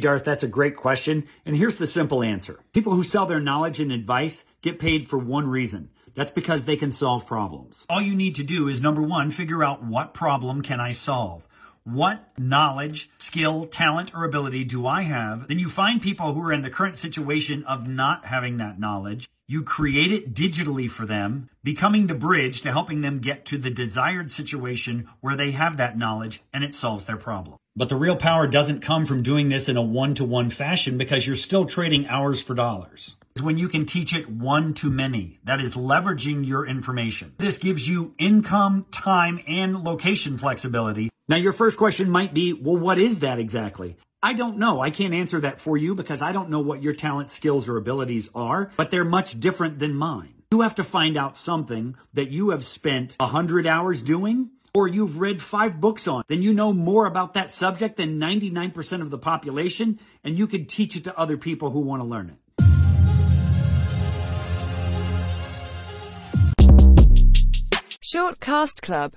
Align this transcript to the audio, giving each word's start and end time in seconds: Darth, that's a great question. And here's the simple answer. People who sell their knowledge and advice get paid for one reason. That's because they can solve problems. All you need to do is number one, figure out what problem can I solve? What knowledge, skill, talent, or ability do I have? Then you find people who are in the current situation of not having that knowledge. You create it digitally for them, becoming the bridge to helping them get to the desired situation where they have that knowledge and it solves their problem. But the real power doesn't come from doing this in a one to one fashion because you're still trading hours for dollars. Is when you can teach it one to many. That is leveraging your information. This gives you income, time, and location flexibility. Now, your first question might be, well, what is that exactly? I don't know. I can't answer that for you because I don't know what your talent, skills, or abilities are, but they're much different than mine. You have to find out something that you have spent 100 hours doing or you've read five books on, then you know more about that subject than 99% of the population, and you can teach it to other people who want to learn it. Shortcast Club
Darth, 0.00 0.24
that's 0.24 0.42
a 0.42 0.48
great 0.48 0.76
question. 0.76 1.26
And 1.46 1.56
here's 1.56 1.76
the 1.76 1.86
simple 1.86 2.22
answer. 2.22 2.58
People 2.72 2.94
who 2.94 3.02
sell 3.02 3.26
their 3.26 3.40
knowledge 3.40 3.80
and 3.80 3.92
advice 3.92 4.44
get 4.62 4.78
paid 4.78 5.08
for 5.08 5.18
one 5.18 5.48
reason. 5.48 5.90
That's 6.14 6.32
because 6.32 6.64
they 6.64 6.76
can 6.76 6.92
solve 6.92 7.26
problems. 7.26 7.86
All 7.88 8.00
you 8.00 8.14
need 8.14 8.34
to 8.36 8.44
do 8.44 8.68
is 8.68 8.80
number 8.80 9.02
one, 9.02 9.30
figure 9.30 9.62
out 9.62 9.84
what 9.84 10.14
problem 10.14 10.62
can 10.62 10.80
I 10.80 10.92
solve? 10.92 11.46
What 11.84 12.28
knowledge, 12.36 13.10
skill, 13.18 13.64
talent, 13.66 14.12
or 14.14 14.24
ability 14.24 14.64
do 14.64 14.86
I 14.86 15.02
have? 15.02 15.48
Then 15.48 15.58
you 15.58 15.68
find 15.68 16.02
people 16.02 16.34
who 16.34 16.42
are 16.42 16.52
in 16.52 16.62
the 16.62 16.70
current 16.70 16.96
situation 16.96 17.64
of 17.64 17.86
not 17.86 18.26
having 18.26 18.58
that 18.58 18.78
knowledge. 18.78 19.28
You 19.48 19.62
create 19.62 20.12
it 20.12 20.34
digitally 20.34 20.90
for 20.90 21.06
them, 21.06 21.48
becoming 21.64 22.06
the 22.06 22.14
bridge 22.14 22.60
to 22.62 22.70
helping 22.70 23.00
them 23.00 23.18
get 23.18 23.46
to 23.46 23.58
the 23.58 23.70
desired 23.70 24.30
situation 24.30 25.08
where 25.20 25.36
they 25.36 25.52
have 25.52 25.76
that 25.78 25.96
knowledge 25.96 26.42
and 26.52 26.62
it 26.62 26.74
solves 26.74 27.06
their 27.06 27.16
problem. 27.16 27.56
But 27.76 27.88
the 27.88 27.96
real 27.96 28.16
power 28.16 28.48
doesn't 28.48 28.80
come 28.80 29.06
from 29.06 29.22
doing 29.22 29.48
this 29.48 29.68
in 29.68 29.76
a 29.76 29.82
one 29.82 30.14
to 30.16 30.24
one 30.24 30.50
fashion 30.50 30.98
because 30.98 31.26
you're 31.26 31.36
still 31.36 31.66
trading 31.66 32.06
hours 32.08 32.42
for 32.42 32.54
dollars. 32.54 33.14
Is 33.36 33.44
when 33.44 33.58
you 33.58 33.68
can 33.68 33.86
teach 33.86 34.14
it 34.14 34.28
one 34.28 34.74
to 34.74 34.90
many. 34.90 35.38
That 35.44 35.60
is 35.60 35.76
leveraging 35.76 36.44
your 36.44 36.66
information. 36.66 37.32
This 37.38 37.58
gives 37.58 37.88
you 37.88 38.14
income, 38.18 38.86
time, 38.90 39.38
and 39.46 39.84
location 39.84 40.36
flexibility. 40.36 41.10
Now, 41.28 41.36
your 41.36 41.52
first 41.52 41.78
question 41.78 42.10
might 42.10 42.34
be, 42.34 42.52
well, 42.52 42.76
what 42.76 42.98
is 42.98 43.20
that 43.20 43.38
exactly? 43.38 43.96
I 44.20 44.32
don't 44.32 44.58
know. 44.58 44.80
I 44.80 44.90
can't 44.90 45.14
answer 45.14 45.40
that 45.40 45.60
for 45.60 45.76
you 45.76 45.94
because 45.94 46.20
I 46.20 46.32
don't 46.32 46.50
know 46.50 46.60
what 46.60 46.82
your 46.82 46.92
talent, 46.92 47.30
skills, 47.30 47.68
or 47.68 47.76
abilities 47.76 48.30
are, 48.34 48.72
but 48.76 48.90
they're 48.90 49.04
much 49.04 49.38
different 49.38 49.78
than 49.78 49.94
mine. 49.94 50.34
You 50.50 50.62
have 50.62 50.74
to 50.74 50.84
find 50.84 51.16
out 51.16 51.36
something 51.36 51.94
that 52.14 52.30
you 52.30 52.50
have 52.50 52.64
spent 52.64 53.14
100 53.20 53.64
hours 53.68 54.02
doing 54.02 54.50
or 54.74 54.88
you've 54.88 55.18
read 55.18 55.42
five 55.42 55.80
books 55.80 56.06
on, 56.06 56.22
then 56.28 56.42
you 56.42 56.52
know 56.52 56.72
more 56.72 57.06
about 57.06 57.34
that 57.34 57.52
subject 57.52 57.96
than 57.96 58.20
99% 58.20 59.02
of 59.02 59.10
the 59.10 59.18
population, 59.18 59.98
and 60.24 60.38
you 60.38 60.46
can 60.46 60.66
teach 60.66 60.96
it 60.96 61.04
to 61.04 61.18
other 61.18 61.36
people 61.36 61.70
who 61.70 61.80
want 61.80 62.02
to 62.02 62.06
learn 62.06 62.30
it. 62.30 62.36
Shortcast 68.12 68.82
Club 68.82 69.08